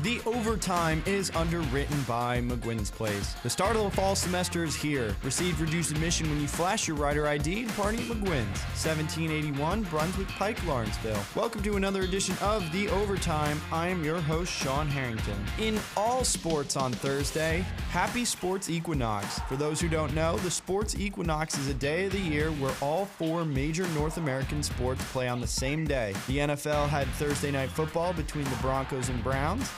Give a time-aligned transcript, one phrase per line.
[0.00, 3.34] The Overtime is underwritten by McGuinn's Place.
[3.42, 5.16] The start of the fall semester is here.
[5.24, 8.60] Receive reduced admission when you flash your rider ID and party at McGuinn's.
[8.78, 11.20] 1781 Brunswick Pike, Lawrenceville.
[11.34, 13.60] Welcome to another edition of The Overtime.
[13.72, 15.34] I am your host, Sean Harrington.
[15.58, 19.40] In all sports on Thursday, happy Sports Equinox.
[19.48, 22.74] For those who don't know, the Sports Equinox is a day of the year where
[22.80, 26.14] all four major North American sports play on the same day.
[26.28, 29.68] The NFL had Thursday night football between the Broncos and Browns.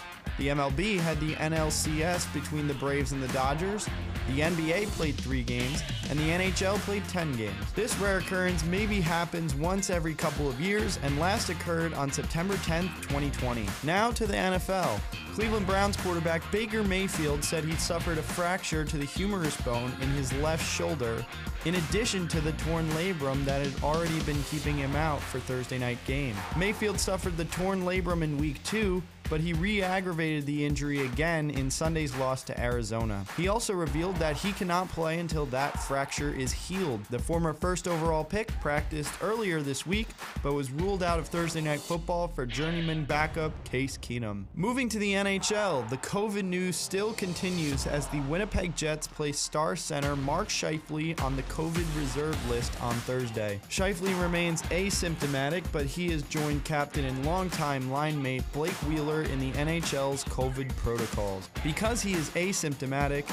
[0.41, 3.87] The MLB had the NLCS between the Braves and the Dodgers.
[4.27, 7.73] The NBA played three games, and the NHL played 10 games.
[7.75, 12.57] This rare occurrence maybe happens once every couple of years and last occurred on September
[12.65, 13.67] 10, 2020.
[13.83, 14.99] Now to the NFL.
[15.35, 20.09] Cleveland Browns quarterback Baker Mayfield said he'd suffered a fracture to the humerus bone in
[20.13, 21.23] his left shoulder,
[21.67, 25.77] in addition to the torn labrum that had already been keeping him out for Thursday
[25.77, 26.35] night game.
[26.57, 31.49] Mayfield suffered the torn labrum in week two, but he re aggravated the injury again
[31.51, 33.25] in Sunday's loss to Arizona.
[33.37, 37.05] He also revealed that he cannot play until that fracture is healed.
[37.05, 40.09] The former first overall pick practiced earlier this week,
[40.43, 44.45] but was ruled out of Thursday night football for journeyman backup Case Keenum.
[44.55, 49.77] Moving to the NHL, the COVID news still continues as the Winnipeg Jets place star
[49.77, 53.61] center Mark Scheifele on the COVID reserve list on Thursday.
[53.69, 59.39] Scheifele remains asymptomatic, but he has joined captain and longtime line mate Blake Wheeler in
[59.39, 61.49] the NHL's COVID protocols.
[61.63, 63.25] Because he is asymptomatic,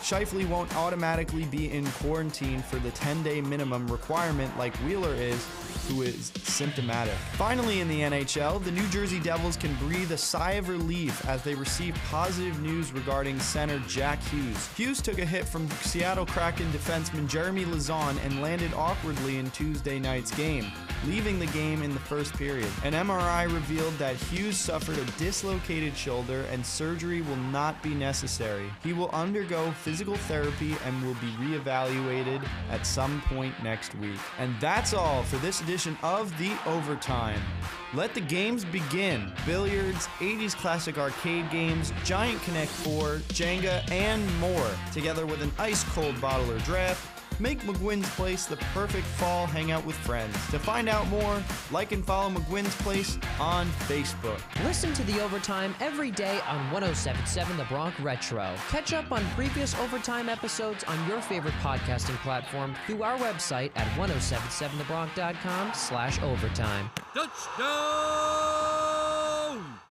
[0.00, 5.44] Scheifele won't automatically be in quarantine for the 10 day minimum requirement like Wheeler is,
[5.88, 7.14] who is symptomatic.
[7.32, 11.42] Finally, in the NHL, the New Jersey Devils can breathe a sigh of relief as
[11.42, 14.68] they receive positive news regarding center Jack Hughes.
[14.76, 19.98] Hughes took a hit from Seattle Kraken defenseman Jeremy Lauzon and landed awkwardly in Tuesday
[19.98, 20.70] night's game,
[21.06, 22.68] leaving the game in the first period.
[22.84, 25.04] An MRI revealed that Hughes suffered a
[25.36, 28.70] dislocated shoulder and surgery will not be necessary.
[28.82, 34.18] He will undergo physical therapy and will be reevaluated at some point next week.
[34.38, 37.42] And that's all for this edition of The Overtime.
[37.92, 39.30] Let the games begin.
[39.44, 45.84] Billiards, 80s classic arcade games, Giant Connect 4, Jenga, and more, together with an ice
[45.92, 47.15] cold bottle or draft.
[47.38, 50.34] Make McGuinn's Place the perfect fall hangout with friends.
[50.50, 54.40] To find out more, like and follow McGuinn's Place on Facebook.
[54.64, 58.54] Listen to the Overtime every day on 1077 The Bronx Retro.
[58.70, 63.86] Catch up on previous Overtime episodes on your favorite podcasting platform through our website at
[63.98, 66.90] 1077thebronx.com slash overtime.
[67.14, 68.75] Touchdown!